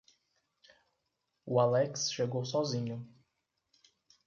[1.45, 3.07] O Alex chegou sozinho.